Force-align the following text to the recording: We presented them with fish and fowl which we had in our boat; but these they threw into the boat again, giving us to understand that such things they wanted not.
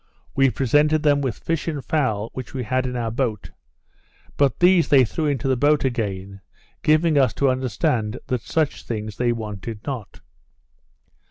We 0.35 0.49
presented 0.49 1.03
them 1.03 1.21
with 1.21 1.37
fish 1.37 1.67
and 1.67 1.85
fowl 1.85 2.31
which 2.33 2.55
we 2.55 2.63
had 2.63 2.87
in 2.87 2.95
our 2.95 3.11
boat; 3.11 3.51
but 4.35 4.57
these 4.59 4.87
they 4.87 5.05
threw 5.05 5.27
into 5.27 5.47
the 5.47 5.55
boat 5.55 5.85
again, 5.85 6.41
giving 6.81 7.19
us 7.19 7.35
to 7.35 7.51
understand 7.51 8.17
that 8.25 8.41
such 8.41 8.81
things 8.83 9.17
they 9.17 9.31
wanted 9.31 9.79
not. 9.85 10.21